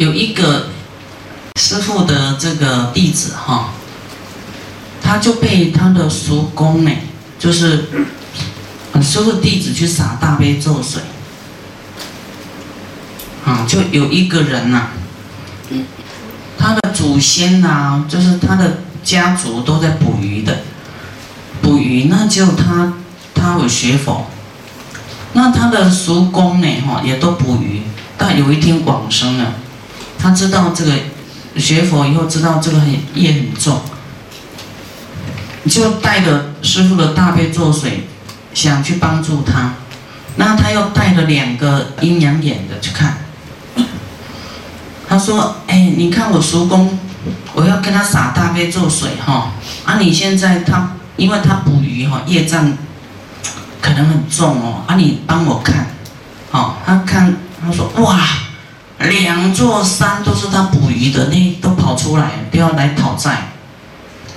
[0.00, 0.68] 有一个
[1.56, 3.68] 师傅的这个弟子哈，
[5.02, 6.90] 他就被他的叔公呢，
[7.38, 7.84] 就是
[9.02, 11.02] 师傅弟子去洒大悲咒水，
[13.44, 14.84] 啊，就有一个人呐，
[16.56, 20.60] 他的祖先呐，就是他的家族都在捕鱼的，
[21.60, 22.94] 捕鱼，那就他
[23.34, 24.30] 他有学佛，
[25.34, 27.82] 那他的叔公呢，哈，也都捕鱼，
[28.16, 29.56] 但有一天往生了。
[30.20, 30.92] 他知道这个
[31.56, 33.80] 学佛以后，知道这个很业很重，
[35.66, 38.06] 就带着师傅的大悲咒水，
[38.52, 39.74] 想去帮助他。
[40.36, 43.18] 那他又带了两个阴阳眼的去看。
[45.08, 46.98] 他说：“哎，你看我叔公，
[47.54, 49.52] 我要跟他洒大悲咒水哈。
[49.84, 52.76] 啊，你现在他，因为他捕鱼哈，业障
[53.80, 54.84] 可能很重哦。
[54.86, 55.86] 啊，你帮我看，
[56.52, 58.20] 哦，他看，他说哇。”
[59.08, 63.48] 两座山都是他捕鱼的，那都跑出来，都要来讨债。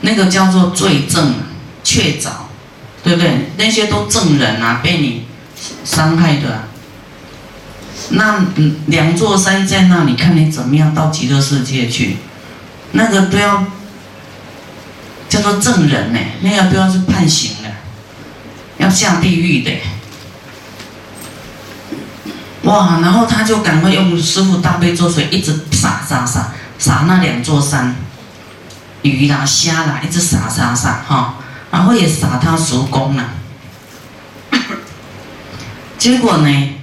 [0.00, 1.34] 那个叫做罪证，
[1.84, 2.30] 确凿，
[3.02, 3.50] 对不对？
[3.56, 5.26] 那些都证人啊，被你
[5.84, 6.64] 伤害的。
[8.10, 8.44] 那
[8.86, 12.16] 两座山在那里，看你怎么样到极乐世界去。
[12.92, 13.64] 那个都要
[15.28, 17.68] 叫做证人呢，那个都要是判刑的，
[18.78, 19.70] 要下地狱的。
[22.68, 23.00] 哇！
[23.00, 27.96] 然后他就赶快用师傅大悲咒水一直洒洒洒洒那两座山，
[29.00, 31.36] 鱼啦虾啦一直洒洒洒哈，
[31.70, 33.24] 然后也洒他叔公了。
[35.96, 36.74] 结果呢，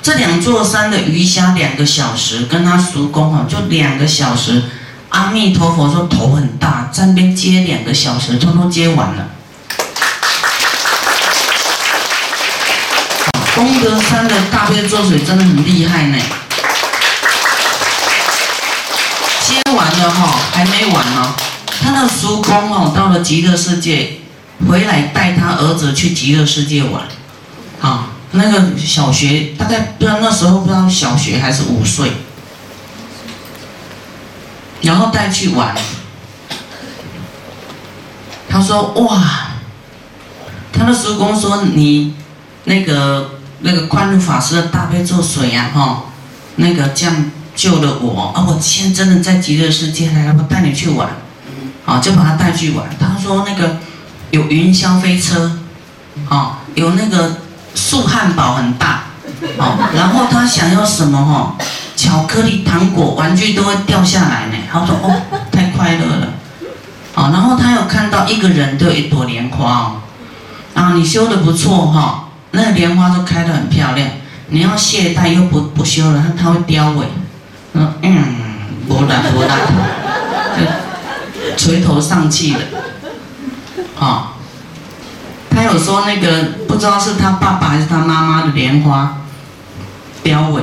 [0.00, 4.62] 这两座山的鱼虾两个小时跟他叔公哈就两个小时，
[5.10, 9.28] 阿弥陀佛说头很大，在那边接两个小时，通通接完了。
[13.56, 16.18] 功德山的大悲咒水真的很厉害呢，
[19.40, 21.34] 接完了哈，还没完呢。
[21.82, 24.18] 他的叔公哦，到了极乐世界，
[24.68, 27.04] 回来带他儿子去极乐世界玩，
[27.80, 32.12] 啊，那个小学大概不知道那时候不知道小学还是五岁，
[34.82, 35.74] 然后带去玩。
[38.50, 39.52] 他说哇，
[40.74, 42.14] 他的叔公说你
[42.64, 43.30] 那个。
[43.60, 46.04] 那个宽路法师的大悲咒水呀，哈，
[46.56, 48.44] 那个这样救了我啊！
[48.46, 51.08] 我现在真的在极乐世界来了，我带你去玩，
[51.86, 52.86] 啊，就把他带去玩。
[53.00, 53.78] 他说那个
[54.30, 55.58] 有云霄飞车，
[56.28, 57.38] 啊，有那个
[57.74, 59.04] 素汉堡很大，
[59.58, 61.56] 啊，然后他想要什么哈，
[61.96, 64.56] 巧克力、糖果、玩具都会掉下来呢。
[64.70, 66.28] 他说哦，太快乐了，
[67.14, 69.96] 啊，然后他有看到一个人都有一朵莲花哦，
[70.74, 72.24] 啊，你修的不错哈。
[72.52, 74.08] 那莲花都开得很漂亮，
[74.48, 77.04] 你要懈怠又不不修了，它会凋萎。
[77.74, 78.34] 嗯嗯，
[78.88, 79.56] 不啦不啦，
[81.56, 82.60] 垂头丧气的。
[83.98, 84.32] 啊，
[85.50, 89.18] 他有说那个不知道是他爸爸还是他妈妈的莲花
[90.22, 90.62] 凋萎。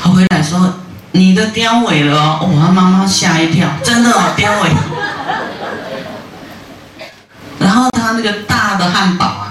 [0.00, 0.74] 他回来说
[1.12, 4.70] 你的凋萎了哦，他妈妈吓一跳，真的哦凋萎。
[7.60, 9.47] 然后他那个大的汉堡啊。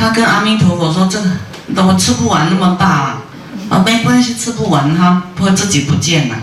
[0.00, 3.18] 他跟阿弥陀佛说：“这个我吃不完那么大啊，
[3.68, 6.36] 啊没关系，吃不完他会自己不见了。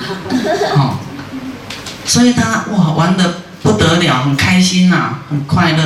[0.74, 0.96] 哦，
[2.06, 5.82] 所以他哇玩的不得了，很开心呐，很快乐。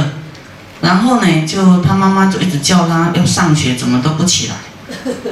[0.80, 4.54] 然后呢，就他妈妈就一直叫他要上学，怎么都不起来。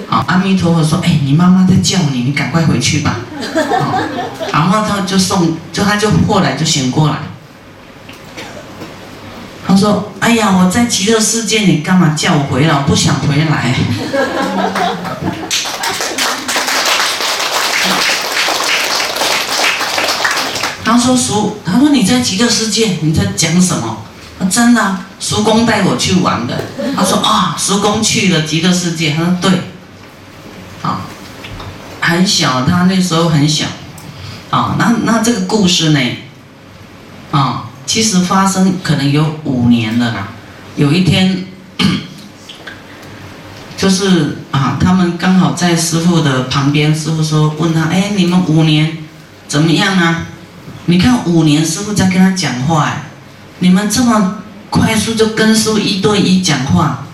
[0.08, 3.16] 好， 阿弥陀佛说：“哎，你妈妈在叫你，你赶快回去吧。”
[3.80, 4.00] 好，
[4.52, 7.18] 然后他就送，就他就后来就醒过来。
[9.76, 12.74] 他说：“哎呀，我在极乐世界，你干嘛叫我回来？
[12.74, 13.74] 我不想回来。”
[20.82, 23.98] 他说：“叔，他说你在极乐世界，你在讲什么？”
[24.50, 26.58] 真的，叔公带我去玩的。
[26.96, 29.50] 他说：“啊，叔公去了极乐世界。”他说：“对，
[30.80, 31.02] 啊，
[32.00, 33.66] 很小，他那时候很小，
[34.48, 36.00] 啊，那那这个故事呢，
[37.30, 40.28] 啊。”其实发生可能有五年了啦。
[40.76, 41.46] 有一天，
[43.78, 46.94] 就是啊，他们刚好在师傅的旁边。
[46.94, 48.98] 师傅说：“问他，哎，你们五年
[49.48, 50.26] 怎么样啊？
[50.86, 53.04] 你看五年，师傅在跟他讲话，哎，
[53.60, 54.38] 你们这么
[54.68, 57.06] 快速就跟师傅一对一讲话？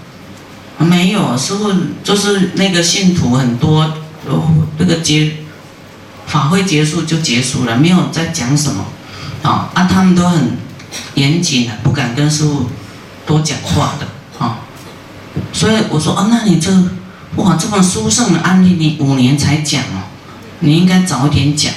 [0.79, 1.71] 没有，师傅
[2.03, 3.83] 就是那个信徒很多，
[4.27, 4.49] 哦，
[4.79, 5.37] 这个结
[6.27, 8.87] 法会结束就结束了，没有在讲什么。”
[9.43, 9.89] 啊啊！
[9.91, 10.57] 他们都很
[11.15, 12.67] 严谨的，不敢跟师傅
[13.27, 14.07] 多讲话的
[14.39, 14.59] 啊。
[15.53, 16.71] 所以我说啊，那你这
[17.37, 20.05] 哇，这么殊胜的案例，你五年才讲哦，
[20.61, 21.73] 你应该早一点讲。